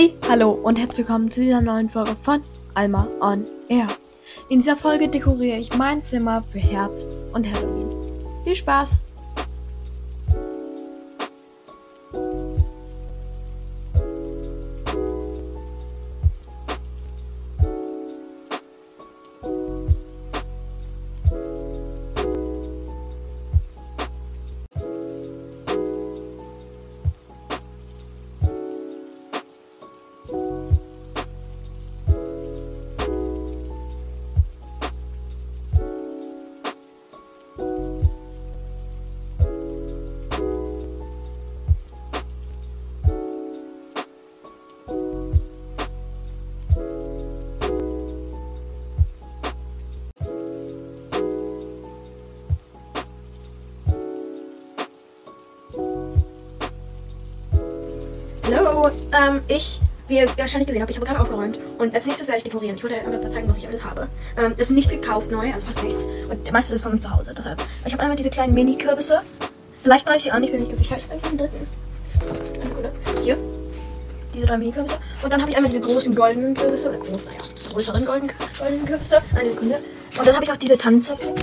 Hey, 0.00 0.16
hallo 0.30 0.52
und 0.52 0.78
herzlich 0.78 1.06
willkommen 1.06 1.30
zu 1.30 1.42
dieser 1.42 1.60
neuen 1.60 1.90
Folge 1.90 2.16
von 2.22 2.42
Alma 2.72 3.06
on 3.20 3.44
Air. 3.68 3.86
In 4.48 4.60
dieser 4.60 4.74
Folge 4.74 5.10
dekoriere 5.10 5.58
ich 5.58 5.76
mein 5.76 6.02
Zimmer 6.02 6.42
für 6.42 6.58
Herbst 6.58 7.14
und 7.34 7.46
Halloween. 7.46 7.90
Viel 8.42 8.54
Spaß! 8.54 9.04
Um, 59.12 59.40
ich, 59.48 59.80
wie 60.10 60.18
ihr 60.18 60.28
wahrscheinlich 60.36 60.66
gesehen 60.66 60.82
habt, 60.82 60.90
ich 60.90 60.96
habe 60.96 61.06
gerade 61.06 61.20
aufgeräumt 61.20 61.58
und 61.78 61.94
als 61.94 62.04
nächstes 62.04 62.26
werde 62.26 62.38
ich 62.38 62.44
dekorieren. 62.44 62.76
Ich 62.76 62.82
wollte 62.82 62.96
einfach 62.96 63.12
mal 63.12 63.30
zeigen, 63.30 63.48
was 63.48 63.58
ich 63.58 63.66
alles 63.66 63.84
habe. 63.84 64.08
Ähm, 64.36 64.54
das 64.58 64.68
ist 64.68 64.74
nichts 64.74 64.92
gekauft 64.92 65.30
neu, 65.30 65.52
also 65.52 65.64
fast 65.64 65.82
nichts. 65.82 66.04
Und 66.28 66.44
der 66.44 66.52
meiste 66.52 66.74
ist 66.74 66.82
von 66.82 66.92
uns 66.92 67.02
zu 67.02 67.10
Hause, 67.10 67.32
deshalb. 67.36 67.62
Ich 67.86 67.92
habe 67.92 68.02
einmal 68.02 68.16
diese 68.16 68.28
kleinen 68.28 68.52
Mini-Kürbisse. 68.52 69.22
Vielleicht 69.82 70.06
mache 70.06 70.18
ich 70.18 70.24
sie 70.24 70.32
an, 70.32 70.42
ich 70.42 70.50
bin 70.50 70.60
nicht 70.60 70.70
ganz 70.70 70.82
sicher. 70.82 70.96
Ich 70.98 71.04
habe 71.04 71.14
eigentlich 71.14 71.26
einen 71.26 71.38
dritten. 71.38 73.22
Hier. 73.22 73.38
Diese 74.34 74.46
drei 74.46 74.58
Mini-Kürbisse. 74.58 74.98
Und 75.22 75.32
dann 75.32 75.40
habe 75.40 75.50
ich 75.50 75.56
einmal 75.56 75.70
diese 75.70 75.80
großen 75.80 76.14
goldenen 76.14 76.54
Kürbisse, 76.54 76.88
oder 76.88 76.98
groß, 76.98 77.26
naja, 77.26 77.38
größeren 77.72 78.04
golden, 78.04 78.30
goldenen 78.58 78.84
Kürbisse. 78.84 79.22
Eine 79.38 79.50
Sekunde. 79.50 79.78
Und 80.18 80.26
dann 80.26 80.34
habe 80.34 80.44
ich 80.44 80.50
noch 80.50 80.56
diese 80.56 80.76
Tannenzapfen. 80.76 81.34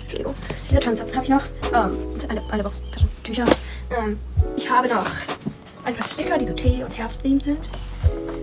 Entschuldigung. 0.00 0.34
Diese 0.70 0.80
Tannenzapfen 0.80 1.14
habe 1.14 1.24
ich 1.24 1.30
noch. 1.30 1.44
Ähm, 1.74 1.96
eine, 2.28 2.42
eine 2.50 2.62
Box 2.62 2.80
Taschentücher. 2.92 3.44
Ähm, 3.90 4.18
ich 4.56 4.70
habe 4.70 4.88
noch 4.88 5.04
ein 5.84 5.94
paar 5.94 6.06
Sticker, 6.06 6.38
die 6.38 6.46
so 6.46 6.54
Tee- 6.54 6.82
und 6.82 6.96
Herbstthemed 6.96 7.44
sind. 7.44 7.58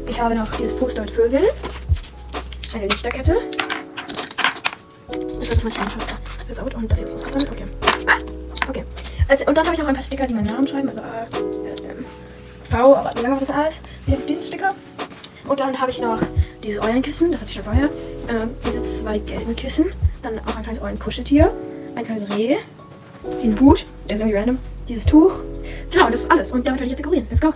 Ich 0.07 0.19
habe 0.19 0.35
noch 0.35 0.55
dieses 0.57 0.75
Poster 0.75 1.01
mit 1.01 1.11
Vögeln. 1.11 1.45
Eine 2.73 2.87
Lichterkette. 2.87 3.35
Das 5.07 5.49
ist 5.49 5.63
mein 5.63 5.73
Schönschutz. 5.73 6.15
Versaut 6.45 6.75
und 6.75 6.91
das 6.91 6.99
hier 6.99 7.07
ist 7.07 7.13
rausgekommen. 7.13 7.47
Okay. 7.51 7.65
Ah, 8.07 8.69
okay. 8.69 8.83
Also, 9.27 9.45
und 9.45 9.57
dann 9.57 9.65
habe 9.65 9.75
ich 9.75 9.81
noch 9.81 9.87
ein 9.87 9.95
paar 9.95 10.03
Sticker, 10.03 10.27
die 10.27 10.33
meinen 10.33 10.47
Namen 10.47 10.67
schreiben. 10.67 10.89
Also 10.89 11.01
äh, 11.01 11.23
äh, 11.65 11.95
V, 12.69 12.95
aber 12.95 13.11
wie 13.15 13.21
lange 13.21 13.35
war 13.35 13.39
das 13.39 13.49
alles? 13.49 13.81
Hier 14.05 14.17
diesen 14.17 14.43
Sticker. 14.43 14.69
Und 15.47 15.59
dann 15.59 15.79
habe 15.79 15.91
ich 15.91 15.99
noch 15.99 16.21
dieses 16.63 16.81
Eulenkissen, 16.81 17.31
das 17.31 17.41
hatte 17.41 17.49
ich 17.49 17.55
schon 17.55 17.65
vorher. 17.65 17.89
Ähm, 18.29 18.51
diese 18.65 18.83
zwei 18.83 19.19
gelben 19.19 19.55
Kissen. 19.55 19.93
Dann 20.21 20.39
auch 20.39 20.55
ein 20.55 20.63
kleines 20.63 20.81
Eulenkuscheltier. 20.81 21.53
Ein 21.95 22.03
kleines 22.03 22.29
Reh. 22.29 22.57
Den 23.43 23.59
Hut. 23.59 23.85
Der 24.07 24.15
ist 24.15 24.21
irgendwie 24.21 24.37
random. 24.37 24.59
Dieses 24.87 25.05
Tuch. 25.05 25.41
Genau, 25.91 26.09
das 26.09 26.21
ist 26.21 26.31
alles. 26.31 26.51
Und 26.51 26.67
damit 26.67 26.81
werde 26.81 26.85
ich 26.85 26.91
jetzt 26.91 26.99
dekorieren. 26.99 27.27
Let's 27.29 27.41
go. 27.41 27.53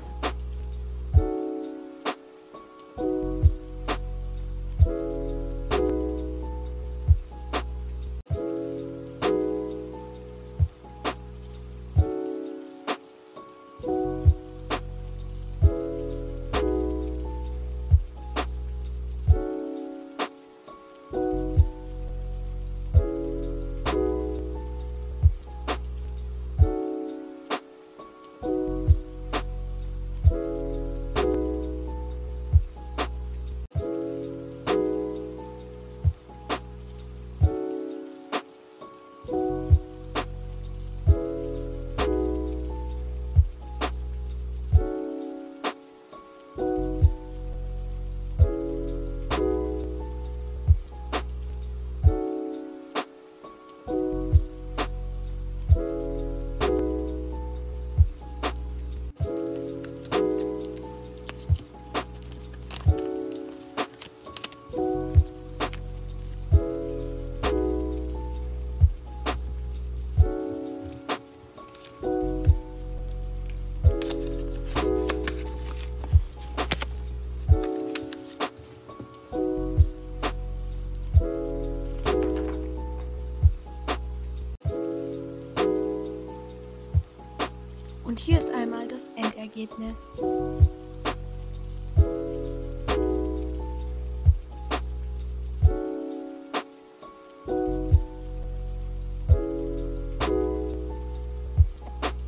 Und 88.05 88.19
hier 88.19 88.37
ist 88.37 88.51
einmal 88.51 88.87
das 88.87 89.09
Endergebnis. 89.15 90.13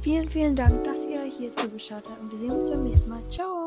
Vielen, 0.02 0.30
vielen 0.30 0.56
Dank, 0.56 0.84
dass 0.84 1.06
ihr 1.06 1.24
hier 1.26 1.56
zugeschaut 1.56 2.04
habt 2.10 2.22
und 2.22 2.32
wir 2.32 2.40
sehen 2.40 2.52
uns 2.52 2.70
beim 2.70 2.84
nächsten 2.84 3.10
Mal. 3.10 3.22
Ciao! 3.30 3.67